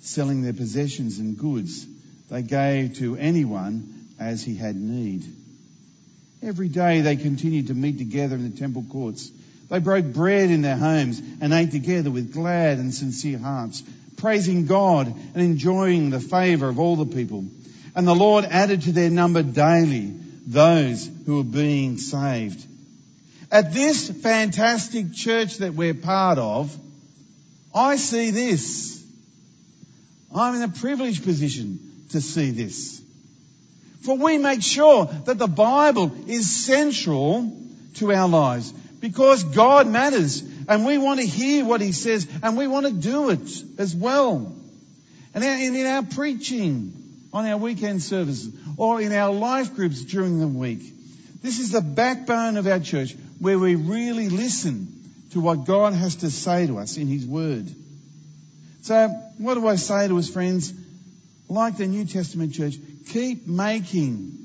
selling 0.00 0.40
their 0.40 0.54
possessions 0.54 1.18
and 1.18 1.36
goods 1.36 1.86
they 2.30 2.40
gave 2.40 2.94
to 3.00 3.16
anyone 3.16 4.06
as 4.18 4.42
he 4.42 4.54
had 4.54 4.76
need. 4.76 5.26
Every 6.42 6.70
day 6.70 7.02
they 7.02 7.16
continued 7.16 7.66
to 7.66 7.74
meet 7.74 7.98
together 7.98 8.36
in 8.36 8.50
the 8.50 8.58
temple 8.58 8.86
courts. 8.88 9.30
They 9.68 9.80
broke 9.80 10.06
bread 10.06 10.50
in 10.50 10.62
their 10.62 10.76
homes 10.76 11.20
and 11.40 11.52
ate 11.52 11.70
together 11.70 12.10
with 12.10 12.32
glad 12.32 12.78
and 12.78 12.94
sincere 12.94 13.38
hearts, 13.38 13.82
praising 14.16 14.66
God 14.66 15.06
and 15.06 15.42
enjoying 15.42 16.10
the 16.10 16.20
favor 16.20 16.68
of 16.68 16.78
all 16.78 16.96
the 16.96 17.14
people. 17.14 17.44
And 17.94 18.06
the 18.06 18.14
Lord 18.14 18.44
added 18.44 18.82
to 18.82 18.92
their 18.92 19.10
number 19.10 19.42
daily 19.42 20.14
those 20.46 21.10
who 21.26 21.36
were 21.36 21.44
being 21.44 21.98
saved. 21.98 22.64
At 23.50 23.72
this 23.72 24.10
fantastic 24.10 25.12
church 25.12 25.58
that 25.58 25.74
we're 25.74 25.94
part 25.94 26.38
of, 26.38 26.74
I 27.74 27.96
see 27.96 28.30
this. 28.30 29.02
I'm 30.34 30.54
in 30.56 30.62
a 30.62 30.68
privileged 30.68 31.24
position 31.24 32.06
to 32.10 32.20
see 32.20 32.50
this. 32.50 33.02
For 34.02 34.16
we 34.16 34.38
make 34.38 34.62
sure 34.62 35.06
that 35.06 35.38
the 35.38 35.46
Bible 35.46 36.12
is 36.26 36.50
central 36.50 37.54
to 37.94 38.12
our 38.12 38.28
lives 38.28 38.72
because 39.00 39.44
God 39.44 39.86
matters 39.86 40.42
and 40.68 40.84
we 40.84 40.98
want 40.98 41.20
to 41.20 41.26
hear 41.26 41.64
what 41.64 41.80
He 41.80 41.92
says 41.92 42.26
and 42.42 42.56
we 42.56 42.66
want 42.66 42.86
to 42.86 42.92
do 42.92 43.30
it 43.30 43.62
as 43.78 43.94
well. 43.94 44.54
And 45.34 45.44
in 45.44 45.86
our 45.86 46.02
preaching 46.02 46.92
on 47.32 47.46
our 47.46 47.58
weekend 47.58 48.02
services 48.02 48.52
or 48.76 49.00
in 49.00 49.12
our 49.12 49.32
life 49.32 49.74
groups 49.74 50.02
during 50.02 50.40
the 50.40 50.48
week, 50.48 50.82
this 51.42 51.60
is 51.60 51.70
the 51.70 51.80
backbone 51.80 52.56
of 52.56 52.66
our 52.66 52.80
church 52.80 53.14
where 53.38 53.58
we 53.58 53.74
really 53.76 54.28
listen 54.28 54.94
to 55.30 55.40
what 55.40 55.64
God 55.64 55.92
has 55.92 56.16
to 56.16 56.30
say 56.30 56.66
to 56.66 56.78
us 56.78 56.96
in 56.96 57.06
His 57.06 57.24
Word. 57.24 57.70
So, 58.82 59.08
what 59.38 59.54
do 59.54 59.66
I 59.68 59.76
say 59.76 60.08
to 60.08 60.18
us, 60.18 60.28
friends? 60.28 60.72
like 61.48 61.76
the 61.76 61.86
New 61.86 62.04
Testament 62.04 62.54
church, 62.54 62.74
keep 63.08 63.46
making 63.46 64.36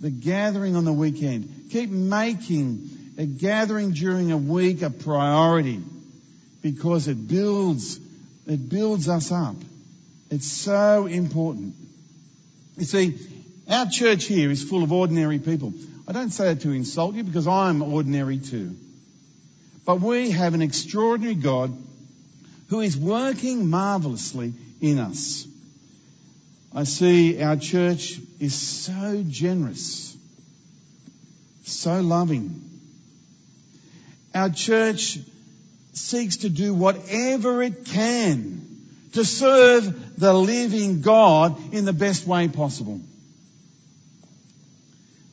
the 0.00 0.10
gathering 0.10 0.76
on 0.76 0.84
the 0.84 0.92
weekend, 0.92 1.68
keep 1.70 1.90
making 1.90 2.90
a 3.18 3.26
gathering 3.26 3.92
during 3.92 4.32
a 4.32 4.36
week 4.36 4.82
a 4.82 4.90
priority 4.90 5.80
because 6.62 7.08
it 7.08 7.28
builds, 7.28 7.98
it 8.46 8.68
builds 8.68 9.08
us 9.08 9.32
up. 9.32 9.56
It's 10.30 10.50
so 10.50 11.06
important. 11.06 11.74
You 12.76 12.84
see, 12.84 13.18
our 13.68 13.86
church 13.86 14.24
here 14.24 14.50
is 14.50 14.62
full 14.62 14.82
of 14.82 14.92
ordinary 14.92 15.38
people. 15.38 15.72
I 16.08 16.12
don't 16.12 16.30
say 16.30 16.54
that 16.54 16.60
to 16.62 16.72
insult 16.72 17.14
you 17.14 17.24
because 17.24 17.46
I'm 17.46 17.82
ordinary 17.82 18.38
too. 18.38 18.76
But 19.84 20.00
we 20.00 20.30
have 20.32 20.54
an 20.54 20.62
extraordinary 20.62 21.36
God 21.36 21.76
who 22.68 22.80
is 22.80 22.96
working 22.96 23.70
marvelously 23.70 24.52
in 24.80 24.98
us. 24.98 25.46
I 26.74 26.84
see 26.84 27.42
our 27.42 27.56
church 27.56 28.18
is 28.38 28.54
so 28.54 29.24
generous, 29.26 30.16
so 31.64 32.00
loving. 32.00 32.75
Our 34.36 34.50
church 34.50 35.18
seeks 35.94 36.38
to 36.38 36.50
do 36.50 36.74
whatever 36.74 37.62
it 37.62 37.86
can 37.86 38.60
to 39.12 39.24
serve 39.24 40.18
the 40.20 40.34
living 40.34 41.00
God 41.00 41.72
in 41.72 41.86
the 41.86 41.94
best 41.94 42.26
way 42.26 42.46
possible. 42.48 43.00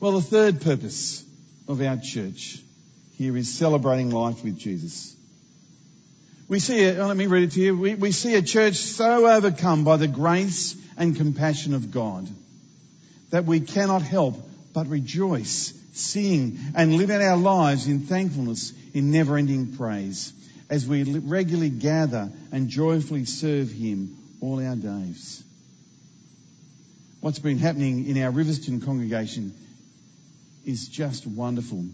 Well, 0.00 0.12
the 0.12 0.22
third 0.22 0.62
purpose 0.62 1.22
of 1.68 1.82
our 1.82 1.98
church 1.98 2.60
here 3.18 3.36
is 3.36 3.52
celebrating 3.52 4.08
life 4.08 4.42
with 4.42 4.58
Jesus. 4.58 5.14
We 6.48 6.58
see, 6.58 6.84
a, 6.84 7.02
oh, 7.02 7.06
let 7.06 7.16
me 7.18 7.26
read 7.26 7.42
it 7.42 7.52
to 7.52 7.60
you. 7.60 7.76
We, 7.76 7.96
we 7.96 8.10
see 8.10 8.36
a 8.36 8.42
church 8.42 8.76
so 8.76 9.26
overcome 9.26 9.84
by 9.84 9.98
the 9.98 10.08
grace 10.08 10.76
and 10.96 11.14
compassion 11.14 11.74
of 11.74 11.90
God 11.90 12.26
that 13.28 13.44
we 13.44 13.60
cannot 13.60 14.00
help 14.00 14.36
but 14.74 14.88
rejoice, 14.88 15.72
sing, 15.92 16.58
and 16.74 16.96
live 16.96 17.08
out 17.08 17.22
our 17.22 17.36
lives 17.36 17.86
in 17.86 18.00
thankfulness 18.00 18.72
in 18.92 19.12
never 19.12 19.36
ending 19.38 19.76
praise 19.76 20.32
as 20.68 20.86
we 20.86 21.04
regularly 21.04 21.70
gather 21.70 22.30
and 22.52 22.68
joyfully 22.68 23.24
serve 23.24 23.70
Him 23.70 24.16
all 24.40 24.62
our 24.62 24.74
days. 24.74 25.42
What's 27.20 27.38
been 27.38 27.58
happening 27.58 28.06
in 28.06 28.20
our 28.22 28.32
Riverstone 28.32 28.84
congregation 28.84 29.54
is 30.66 30.88
just 30.88 31.26
wonderful. 31.26 31.84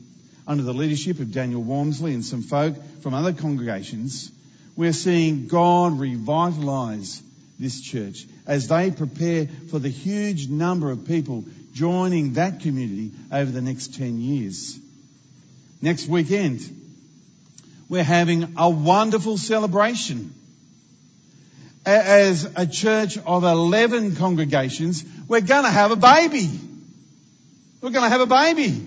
Under 0.46 0.62
the 0.62 0.74
leadership 0.74 1.20
of 1.20 1.32
Daniel 1.32 1.62
Walmsley 1.62 2.14
and 2.14 2.24
some 2.24 2.42
folk 2.42 2.74
from 3.02 3.14
other 3.14 3.32
congregations, 3.32 4.32
we're 4.74 4.92
seeing 4.92 5.46
God 5.46 5.92
revitalise 5.92 7.20
this 7.58 7.80
church 7.80 8.26
as 8.46 8.68
they 8.68 8.90
prepare 8.90 9.46
for 9.70 9.78
the 9.78 9.90
huge 9.90 10.48
number 10.48 10.90
of 10.90 11.06
people 11.06 11.44
joining 11.72 12.34
that 12.34 12.60
community 12.60 13.12
over 13.32 13.50
the 13.50 13.60
next 13.60 13.94
10 13.94 14.20
years. 14.20 14.78
Next 15.82 16.06
weekend, 16.08 16.60
we're 17.88 18.04
having 18.04 18.54
a 18.56 18.68
wonderful 18.68 19.38
celebration. 19.38 20.34
As 21.86 22.50
a 22.56 22.66
church 22.66 23.16
of 23.18 23.42
11 23.44 24.16
congregations, 24.16 25.04
we're 25.26 25.40
going 25.40 25.64
to 25.64 25.70
have 25.70 25.90
a 25.90 25.96
baby. 25.96 26.50
We're 27.80 27.90
going 27.90 28.04
to 28.04 28.10
have 28.10 28.20
a 28.20 28.26
baby. 28.26 28.86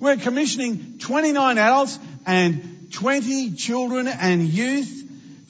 We're 0.00 0.16
commissioning 0.16 0.98
29 0.98 1.58
adults 1.58 1.98
and 2.26 2.88
20 2.92 3.52
children 3.52 4.08
and 4.08 4.42
youth 4.42 4.96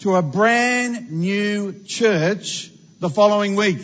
to 0.00 0.16
a 0.16 0.22
brand 0.22 1.12
new 1.12 1.82
church 1.84 2.70
the 2.98 3.08
following 3.08 3.54
week. 3.54 3.78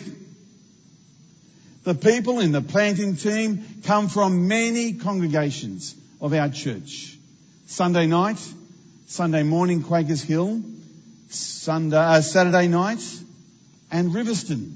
The 1.87 1.95
people 1.95 2.41
in 2.41 2.51
the 2.51 2.61
planting 2.61 3.15
team 3.15 3.63
come 3.85 4.09
from 4.09 4.49
many 4.49 4.91
congregations 4.91 5.95
of 6.19 6.33
our 6.33 6.49
church. 6.49 7.17
Sunday 7.67 8.07
night, 8.07 8.45
Sunday 9.05 9.43
morning 9.43 9.83
Quakers 9.83 10.21
Hill, 10.21 10.61
Sunday, 11.29 11.95
uh, 11.95 12.19
Saturday 12.19 12.67
night, 12.67 12.99
and 13.89 14.11
Riverstone. 14.11 14.73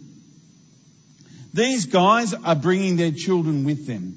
These 1.53 1.88
guys 1.88 2.34
are 2.34 2.56
bringing 2.56 2.96
their 2.96 3.12
children 3.12 3.65
with 3.65 3.88
them. 3.88 4.15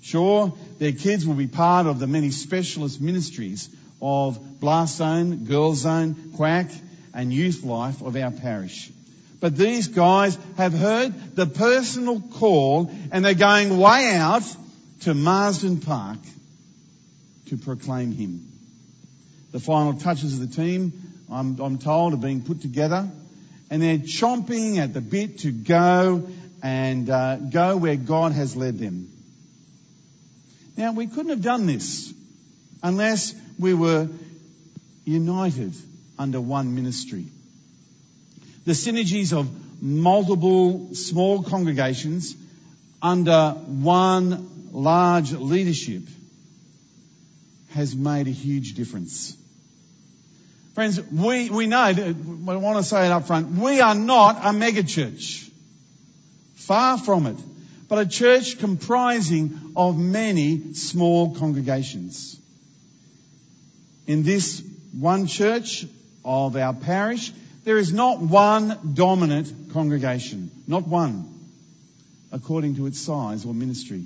Sure, 0.00 0.54
their 0.78 0.92
kids 0.92 1.26
will 1.26 1.34
be 1.34 1.48
part 1.48 1.88
of 1.88 1.98
the 1.98 2.06
many 2.06 2.30
specialist 2.30 3.00
ministries 3.00 3.68
of 4.00 4.60
Blast 4.60 4.98
Zone, 4.98 5.46
Girls 5.46 5.80
Zone, 5.80 6.14
Quack, 6.36 6.70
and 7.12 7.32
Youth 7.32 7.64
Life 7.64 8.02
of 8.02 8.14
our 8.14 8.30
parish. 8.30 8.92
But 9.40 9.56
these 9.56 9.88
guys 9.88 10.38
have 10.58 10.74
heard 10.74 11.34
the 11.34 11.46
personal 11.46 12.20
call 12.20 12.92
and 13.10 13.24
they're 13.24 13.34
going 13.34 13.78
way 13.78 14.14
out 14.14 14.42
to 15.00 15.14
Marsden 15.14 15.80
Park 15.80 16.18
to 17.46 17.56
proclaim 17.56 18.12
Him. 18.12 18.46
The 19.52 19.60
final 19.60 19.94
touches 19.94 20.34
of 20.34 20.48
the 20.48 20.54
team, 20.54 20.92
I'm, 21.32 21.58
I'm 21.58 21.78
told, 21.78 22.12
are 22.12 22.18
being 22.18 22.42
put 22.42 22.60
together 22.60 23.10
and 23.70 23.82
they're 23.82 23.98
chomping 23.98 24.76
at 24.76 24.92
the 24.92 25.00
bit 25.00 25.38
to 25.40 25.52
go 25.52 26.28
and 26.62 27.08
uh, 27.08 27.36
go 27.36 27.76
where 27.76 27.96
God 27.96 28.32
has 28.32 28.56
led 28.56 28.78
them. 28.78 29.10
Now, 30.76 30.92
we 30.92 31.06
couldn't 31.06 31.30
have 31.30 31.42
done 31.42 31.66
this 31.66 32.12
unless 32.82 33.34
we 33.58 33.74
were 33.74 34.08
united 35.04 35.74
under 36.18 36.40
one 36.40 36.74
ministry. 36.74 37.26
The 38.70 38.76
synergies 38.76 39.36
of 39.36 39.50
multiple 39.82 40.94
small 40.94 41.42
congregations 41.42 42.36
under 43.02 43.50
one 43.66 44.70
large 44.70 45.32
leadership 45.32 46.04
has 47.70 47.96
made 47.96 48.28
a 48.28 48.30
huge 48.30 48.74
difference. 48.74 49.36
Friends, 50.76 51.00
we, 51.02 51.50
we 51.50 51.66
know, 51.66 51.78
I 51.82 52.12
want 52.14 52.78
to 52.78 52.84
say 52.84 53.06
it 53.06 53.10
up 53.10 53.26
front, 53.26 53.58
we 53.58 53.80
are 53.80 53.96
not 53.96 54.36
a 54.36 54.50
megachurch. 54.50 55.50
Far 56.54 56.96
from 56.96 57.26
it. 57.26 57.38
But 57.88 57.98
a 57.98 58.06
church 58.06 58.60
comprising 58.60 59.72
of 59.74 59.98
many 59.98 60.74
small 60.74 61.34
congregations. 61.34 62.38
In 64.06 64.22
this 64.22 64.62
one 64.92 65.26
church 65.26 65.86
of 66.24 66.54
our 66.54 66.72
parish, 66.72 67.32
there 67.64 67.78
is 67.78 67.92
not 67.92 68.20
one 68.20 68.94
dominant 68.94 69.72
congregation. 69.72 70.50
Not 70.66 70.86
one. 70.86 71.28
According 72.32 72.76
to 72.76 72.86
its 72.86 73.00
size 73.00 73.44
or 73.44 73.52
ministry. 73.52 74.04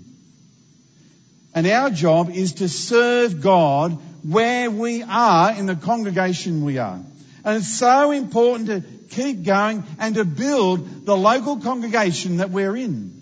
And 1.55 1.67
our 1.67 1.91
job 1.91 2.31
is 2.31 2.55
to 2.55 2.69
serve 2.69 3.41
God 3.41 3.93
where 4.25 4.71
we 4.71 5.03
are 5.03 5.53
in 5.53 5.67
the 5.67 5.77
congregation 5.77 6.65
we 6.65 6.79
are. 6.79 7.01
And 7.45 7.57
it's 7.59 7.79
so 7.79 8.11
important 8.11 8.69
to 8.69 8.83
keep 9.15 9.45
going 9.45 9.85
and 9.99 10.17
to 10.17 10.25
build 10.25 11.07
the 11.07 11.17
local 11.17 11.59
congregation 11.59 12.39
that 12.39 12.51
we're 12.51 12.77
in. 12.77 13.13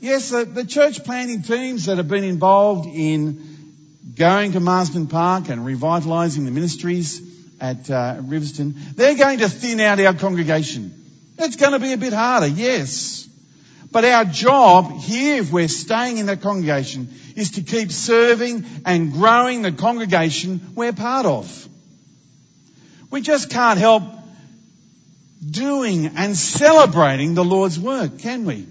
Yes, 0.00 0.30
the, 0.30 0.44
the 0.44 0.64
church 0.64 1.04
planting 1.04 1.42
teams 1.42 1.86
that 1.86 1.98
have 1.98 2.08
been 2.08 2.24
involved 2.24 2.88
in 2.88 4.14
going 4.16 4.52
to 4.52 4.60
Marsden 4.60 5.06
Park 5.06 5.50
and 5.50 5.60
revitalising 5.60 6.44
the 6.46 6.50
ministries 6.50 7.35
at 7.60 7.90
uh, 7.90 8.16
Riverstone, 8.20 8.74
they're 8.94 9.16
going 9.16 9.38
to 9.38 9.48
thin 9.48 9.80
out 9.80 10.00
our 10.00 10.14
congregation. 10.14 10.92
It's 11.38 11.56
going 11.56 11.72
to 11.72 11.78
be 11.78 11.92
a 11.92 11.96
bit 11.96 12.12
harder, 12.12 12.46
yes. 12.46 13.28
But 13.90 14.04
our 14.04 14.24
job 14.24 14.92
here, 15.00 15.40
if 15.40 15.52
we're 15.52 15.68
staying 15.68 16.18
in 16.18 16.26
that 16.26 16.42
congregation, 16.42 17.08
is 17.34 17.52
to 17.52 17.62
keep 17.62 17.90
serving 17.92 18.64
and 18.84 19.12
growing 19.12 19.62
the 19.62 19.72
congregation 19.72 20.72
we're 20.74 20.92
part 20.92 21.26
of. 21.26 21.68
We 23.10 23.20
just 23.20 23.50
can't 23.50 23.78
help 23.78 24.02
doing 25.48 26.06
and 26.16 26.36
celebrating 26.36 27.34
the 27.34 27.44
Lord's 27.44 27.78
work, 27.78 28.18
can 28.18 28.44
we? 28.44 28.66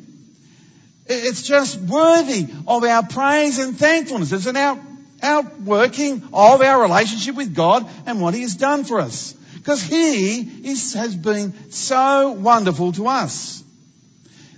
It's 1.08 1.44
just 1.44 1.80
worthy 1.80 2.48
of 2.68 2.84
our 2.84 3.04
praise 3.06 3.60
and 3.60 3.78
thankfulness. 3.78 4.32
It's 4.32 4.48
an 4.48 4.58
out, 4.58 4.80
outworking 5.22 6.24
of 6.34 6.62
our 6.62 6.82
relationship 6.82 7.36
with 7.36 7.56
God 7.56 7.88
and 8.06 8.22
what 8.22 8.34
He 8.34 8.42
has 8.42 8.56
done 8.56 8.84
for 8.84 9.00
us. 9.00 9.34
Because 9.56 9.82
He 9.82 10.40
is, 10.70 10.94
has 10.94 11.16
been 11.16 11.72
so 11.72 12.32
wonderful 12.32 12.92
to 12.94 13.08
us. 13.08 13.64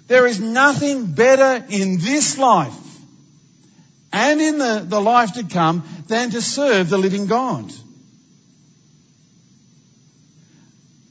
There 0.07 0.25
is 0.25 0.39
nothing 0.39 1.07
better 1.07 1.65
in 1.69 1.97
this 1.99 2.37
life 2.37 2.73
and 4.13 4.41
in 4.41 4.57
the, 4.57 4.85
the 4.87 5.01
life 5.01 5.33
to 5.33 5.43
come 5.43 5.83
than 6.07 6.31
to 6.31 6.41
serve 6.41 6.89
the 6.89 6.97
living 6.97 7.27
God. 7.27 7.71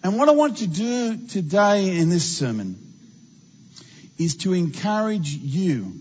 And 0.02 0.16
what 0.16 0.28
I 0.28 0.32
want 0.32 0.58
to 0.58 0.66
do 0.66 1.26
today 1.26 1.98
in 1.98 2.08
this 2.08 2.38
sermon 2.38 2.78
is 4.18 4.36
to 4.36 4.52
encourage 4.52 5.28
you 5.28 5.92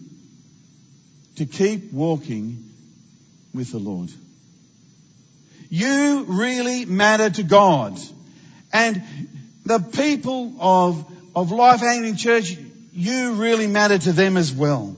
to 1.37 1.45
keep 1.45 1.91
walking 1.91 2.74
with 3.55 3.71
the 3.71 3.79
Lord. 3.79 4.11
You 5.69 6.25
really 6.27 6.85
matter 6.85 7.29
to 7.29 7.43
God. 7.43 7.99
And 8.71 9.01
the 9.65 9.79
people 9.79 10.55
of, 10.59 11.05
of 11.35 11.51
Life 11.51 11.81
Anglican 11.81 12.17
Church, 12.17 12.55
you 12.93 13.33
really 13.33 13.67
matter 13.67 13.97
to 13.97 14.11
them 14.11 14.37
as 14.37 14.53
well. 14.53 14.95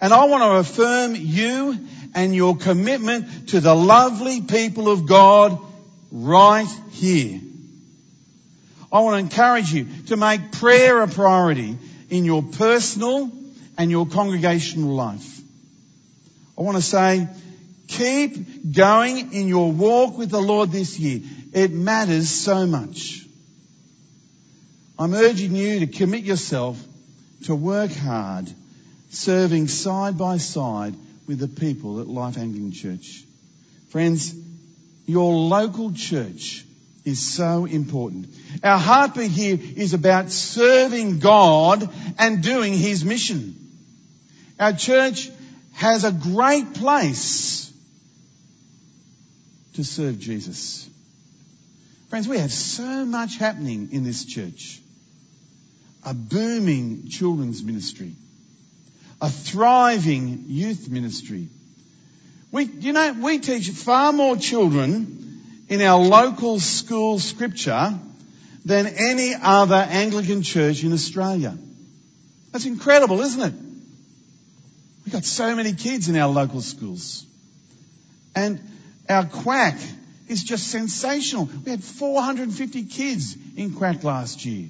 And 0.00 0.12
I 0.12 0.24
want 0.24 0.42
to 0.42 0.50
affirm 0.56 1.14
you 1.16 1.78
and 2.14 2.34
your 2.34 2.56
commitment 2.56 3.50
to 3.50 3.60
the 3.60 3.74
lovely 3.74 4.40
people 4.42 4.88
of 4.88 5.06
God 5.06 5.58
right 6.10 6.68
here. 6.92 7.40
I 8.92 9.00
want 9.00 9.14
to 9.14 9.18
encourage 9.18 9.72
you 9.72 9.88
to 10.06 10.16
make 10.16 10.52
prayer 10.52 11.02
a 11.02 11.08
priority 11.08 11.76
in 12.10 12.24
your 12.24 12.42
personal 12.42 13.32
and 13.76 13.90
your 13.90 14.06
congregational 14.06 14.94
life. 14.94 15.40
I 16.56 16.62
want 16.62 16.76
to 16.76 16.82
say, 16.82 17.26
keep 17.86 18.72
going 18.72 19.32
in 19.32 19.48
your 19.48 19.72
walk 19.72 20.16
with 20.18 20.30
the 20.30 20.40
Lord 20.40 20.70
this 20.70 20.98
year. 20.98 21.20
It 21.52 21.72
matters 21.72 22.28
so 22.28 22.66
much. 22.66 23.24
I'm 24.98 25.14
urging 25.14 25.54
you 25.54 25.80
to 25.80 25.86
commit 25.86 26.24
yourself 26.24 26.82
to 27.44 27.54
work 27.54 27.92
hard, 27.92 28.50
serving 29.10 29.68
side 29.68 30.16
by 30.16 30.38
side 30.38 30.94
with 31.26 31.38
the 31.38 31.48
people 31.48 32.00
at 32.00 32.06
Life 32.06 32.38
Anglican 32.38 32.72
Church. 32.72 33.24
Friends, 33.90 34.34
your 35.06 35.32
local 35.32 35.92
church 35.92 36.64
is 37.04 37.20
so 37.20 37.66
important. 37.66 38.28
Our 38.62 38.78
heartbeat 38.78 39.30
here 39.30 39.58
is 39.76 39.94
about 39.94 40.30
serving 40.30 41.18
God 41.18 41.88
and 42.18 42.42
doing 42.42 42.72
His 42.72 43.04
mission. 43.04 43.56
Our 44.58 44.72
church 44.72 45.30
has 45.74 46.04
a 46.04 46.12
great 46.12 46.74
place 46.74 47.63
to 49.74 49.84
serve 49.84 50.18
Jesus. 50.18 50.88
Friends, 52.08 52.28
we 52.28 52.38
have 52.38 52.52
so 52.52 53.04
much 53.04 53.36
happening 53.38 53.88
in 53.92 54.04
this 54.04 54.24
church. 54.24 54.80
a 56.04 56.14
booming 56.14 57.08
children's 57.08 57.62
ministry, 57.62 58.12
a 59.20 59.30
thriving 59.30 60.44
youth 60.48 60.88
ministry. 60.88 61.48
We, 62.52 62.64
you 62.64 62.92
know, 62.92 63.12
we 63.14 63.38
teach 63.38 63.70
far 63.70 64.12
more 64.12 64.36
children 64.36 65.42
in 65.68 65.80
our 65.80 65.98
local 65.98 66.60
school 66.60 67.18
scripture 67.18 67.98
than 68.64 68.86
any 68.86 69.34
other 69.34 69.74
Anglican 69.74 70.42
church 70.42 70.84
in 70.84 70.92
Australia. 70.92 71.56
That's 72.52 72.66
incredible, 72.66 73.20
isn't 73.20 73.42
it? 73.42 73.54
We've 75.04 75.12
got 75.12 75.24
so 75.24 75.54
many 75.56 75.72
kids 75.72 76.08
in 76.08 76.16
our 76.16 76.28
local 76.28 76.60
schools. 76.60 77.26
And 78.34 78.60
our 79.08 79.24
quack 79.26 79.78
is 80.28 80.42
just 80.42 80.68
sensational. 80.68 81.48
We 81.64 81.70
had 81.70 81.84
450 81.84 82.84
kids 82.84 83.36
in 83.56 83.74
quack 83.74 84.04
last 84.04 84.44
year. 84.44 84.68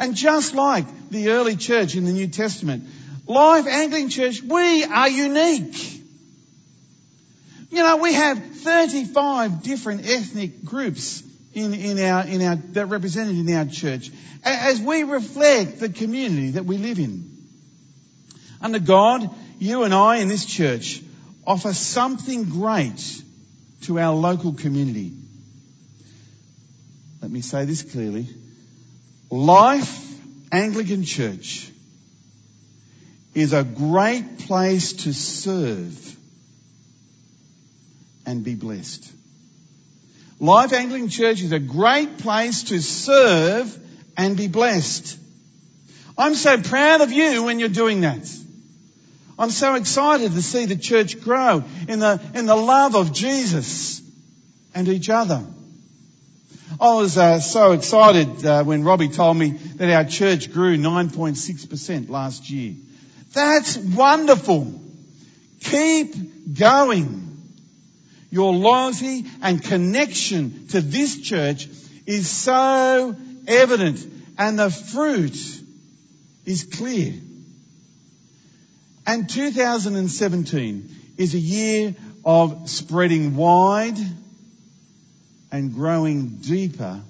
And 0.00 0.14
just 0.14 0.54
like 0.54 1.10
the 1.10 1.30
early 1.30 1.56
church 1.56 1.94
in 1.94 2.04
the 2.04 2.12
New 2.12 2.28
Testament, 2.28 2.84
Life 3.26 3.66
Anglican 3.66 4.08
Church, 4.08 4.42
we 4.42 4.84
are 4.84 5.08
unique. 5.08 6.00
You 7.70 7.78
know, 7.78 7.96
we 7.96 8.12
have 8.14 8.38
35 8.38 9.62
different 9.62 10.06
ethnic 10.06 10.64
groups 10.64 11.22
in, 11.54 11.74
in 11.74 11.98
our, 12.00 12.26
in 12.26 12.42
our, 12.42 12.56
that 12.56 12.86
represented 12.86 13.36
in 13.38 13.54
our 13.54 13.66
church 13.66 14.10
as 14.44 14.80
we 14.80 15.04
reflect 15.04 15.78
the 15.78 15.88
community 15.88 16.50
that 16.52 16.64
we 16.64 16.78
live 16.78 16.98
in. 16.98 17.30
Under 18.60 18.78
God, 18.78 19.28
you 19.58 19.84
and 19.84 19.94
I 19.94 20.16
in 20.16 20.28
this 20.28 20.44
church 20.44 21.02
offer 21.46 21.72
something 21.72 22.44
great 22.44 23.22
to 23.82 23.98
our 23.98 24.14
local 24.14 24.52
community. 24.52 25.12
Let 27.20 27.30
me 27.30 27.40
say 27.40 27.64
this 27.64 27.82
clearly. 27.82 28.26
Life 29.30 30.14
Anglican 30.50 31.04
Church 31.04 31.70
is 33.34 33.52
a 33.52 33.64
great 33.64 34.40
place 34.40 34.92
to 34.92 35.12
serve 35.12 36.16
and 38.26 38.44
be 38.44 38.54
blessed. 38.54 39.10
Life 40.38 40.72
Anglican 40.72 41.08
Church 41.08 41.40
is 41.40 41.52
a 41.52 41.58
great 41.58 42.18
place 42.18 42.64
to 42.64 42.80
serve 42.80 43.78
and 44.16 44.36
be 44.36 44.48
blessed. 44.48 45.18
I'm 46.18 46.34
so 46.34 46.60
proud 46.60 47.00
of 47.00 47.12
you 47.12 47.44
when 47.44 47.58
you're 47.58 47.68
doing 47.68 48.02
that. 48.02 48.28
I'm 49.38 49.50
so 49.50 49.74
excited 49.74 50.32
to 50.32 50.42
see 50.42 50.66
the 50.66 50.76
church 50.76 51.20
grow 51.20 51.64
in 51.88 51.98
the, 51.98 52.20
in 52.34 52.46
the 52.46 52.56
love 52.56 52.94
of 52.94 53.12
Jesus 53.12 54.02
and 54.74 54.88
each 54.88 55.08
other. 55.08 55.44
I 56.80 56.94
was 56.94 57.16
uh, 57.18 57.40
so 57.40 57.72
excited 57.72 58.44
uh, 58.44 58.64
when 58.64 58.82
Robbie 58.82 59.08
told 59.08 59.36
me 59.36 59.50
that 59.50 59.90
our 59.90 60.04
church 60.04 60.52
grew 60.52 60.76
9.6% 60.76 62.08
last 62.08 62.50
year. 62.50 62.74
That's 63.32 63.76
wonderful. 63.76 64.80
Keep 65.60 66.58
going. 66.58 67.36
Your 68.30 68.52
loyalty 68.52 69.26
and 69.42 69.62
connection 69.62 70.66
to 70.68 70.80
this 70.80 71.20
church 71.20 71.68
is 72.06 72.28
so 72.28 73.14
evident 73.46 74.04
and 74.38 74.58
the 74.58 74.70
fruit 74.70 75.36
is 76.46 76.64
clear. 76.64 77.12
And 79.06 79.28
2017 79.28 80.88
is 81.16 81.34
a 81.34 81.38
year 81.38 81.94
of 82.24 82.70
spreading 82.70 83.36
wide 83.36 83.98
and 85.50 85.74
growing 85.74 86.38
deeper 86.40 87.00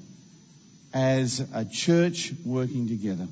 as 0.95 1.41
a 1.55 1.65
church 1.65 2.33
working 2.45 2.89
together. 2.89 3.29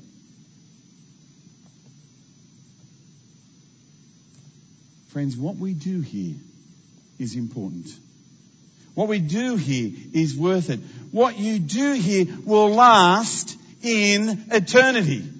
Friends, 5.09 5.35
what 5.35 5.57
we 5.57 5.73
do 5.73 5.99
here 5.99 6.35
is 7.19 7.35
important. 7.35 7.87
What 8.93 9.07
we 9.07 9.19
do 9.19 9.55
here 9.55 9.91
is 10.13 10.35
worth 10.35 10.69
it. 10.69 10.79
What 11.11 11.37
you 11.37 11.59
do 11.59 11.93
here 11.93 12.25
will 12.45 12.69
last 12.69 13.57
in 13.81 14.45
eternity. 14.51 15.30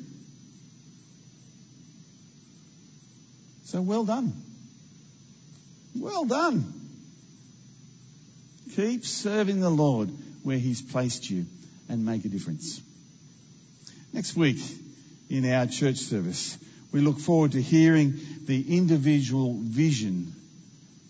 So 3.72 3.82
well 3.82 4.04
done. 4.04 4.34
Well 5.96 6.26
done. 6.26 6.74
Keep 8.76 9.06
serving 9.06 9.62
the 9.62 9.70
Lord 9.70 10.10
where 10.44 10.58
He's 10.58 10.82
placed 10.82 11.30
you 11.30 11.46
and 11.88 12.06
make 12.06 12.26
a 12.26 12.28
difference. 12.28 12.82
Next 14.12 14.36
week 14.36 14.58
in 15.30 15.50
our 15.50 15.68
church 15.68 15.96
service, 16.00 16.58
we 16.92 17.00
look 17.00 17.20
forward 17.20 17.54
to 17.54 17.62
hearing 17.62 18.20
the 18.44 18.78
individual 18.78 19.56
vision 19.58 20.34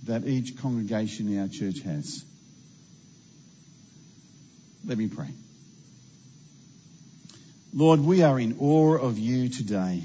that 0.03 0.27
each 0.27 0.55
congregation 0.61 1.33
in 1.33 1.41
our 1.41 1.47
church 1.47 1.79
has. 1.79 2.23
Let 4.85 4.99
me 4.99 5.07
pray. 5.07 5.29
Lord, 7.73 8.01
we 8.01 8.21
are 8.21 8.39
in 8.39 8.57
awe 8.59 8.97
of 8.97 9.17
you 9.17 9.49
today. 9.49 10.03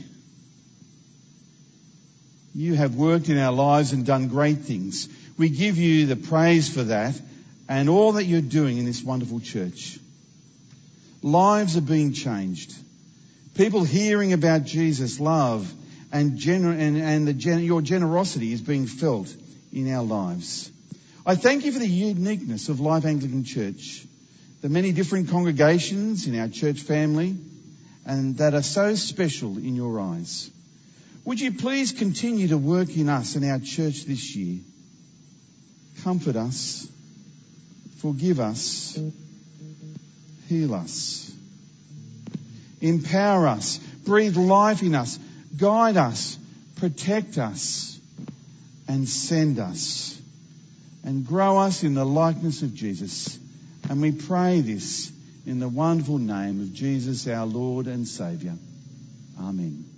You 2.57 2.73
have 2.73 2.95
worked 2.95 3.29
in 3.29 3.37
our 3.37 3.53
lives 3.53 3.93
and 3.93 4.07
done 4.07 4.29
great 4.29 4.61
things. 4.61 5.11
We 5.37 5.51
give 5.51 5.77
you 5.77 6.07
the 6.07 6.17
praise 6.17 6.73
for 6.73 6.85
that 6.85 7.21
and 7.69 7.91
all 7.91 8.13
that 8.13 8.25
you're 8.25 8.41
doing 8.41 8.79
in 8.79 8.87
this 8.87 9.03
wonderful 9.03 9.41
church. 9.41 9.99
Lives 11.21 11.77
are 11.77 11.83
being 11.83 12.15
changed. 12.15 12.75
People 13.57 13.85
hearing 13.85 14.33
about 14.33 14.65
Jesus' 14.65 15.21
love 15.21 15.71
and, 16.11 16.39
gener- 16.39 16.79
and, 16.79 16.97
and 16.97 17.29
the, 17.29 17.61
your 17.61 17.83
generosity 17.83 18.55
is 18.55 18.63
being 18.63 18.87
felt 18.87 19.35
in 19.71 19.93
our 19.93 20.03
lives. 20.03 20.71
I 21.27 21.35
thank 21.35 21.67
you 21.67 21.73
for 21.73 21.79
the 21.79 21.87
uniqueness 21.87 22.71
of 22.71 22.81
Life 22.81 23.05
Anglican 23.05 23.45
Church, 23.45 24.03
the 24.63 24.71
many 24.71 24.93
different 24.93 25.29
congregations 25.29 26.27
in 26.27 26.41
our 26.41 26.49
church 26.49 26.81
family, 26.81 27.37
and 28.07 28.39
that 28.39 28.55
are 28.55 28.63
so 28.63 28.95
special 28.95 29.59
in 29.59 29.77
your 29.77 30.01
eyes. 30.01 30.51
Would 31.27 31.41
you 31.41 31.53
please 31.53 31.91
continue 31.91 32.49
to 32.49 32.57
work 32.57 32.97
in 32.97 33.09
us 33.09 33.35
and 33.35 33.45
our 33.45 33.59
church 33.59 34.05
this 34.05 34.37
year? 34.37 34.61
Comfort 36.05 36.37
us, 36.37 36.89
forgive 37.99 38.39
us, 38.39 38.97
heal 40.49 40.73
us, 40.73 41.35
empower 42.81 43.49
us, 43.49 43.79
breathe 44.05 44.37
life 44.37 44.85
in 44.85 44.95
us, 44.95 45.19
guide 45.57 45.97
us, 45.97 46.39
protect 46.77 47.39
us, 47.39 47.99
and 48.87 49.09
send 49.09 49.59
us, 49.59 50.17
and 51.03 51.27
grow 51.27 51.59
us 51.59 51.83
in 51.83 51.95
the 51.95 52.07
likeness 52.07 52.63
of 52.63 52.73
Jesus. 52.73 53.37
And 53.91 54.01
we 54.01 54.13
pray 54.13 54.61
this 54.61 55.11
in 55.45 55.59
the 55.59 55.69
wonderful 55.69 56.19
name 56.19 56.61
of 56.61 56.73
Jesus, 56.73 57.27
our 57.27 57.47
Lord 57.47 57.89
and 57.89 58.07
Saviour. 58.07 58.55
Amen. 59.41 59.96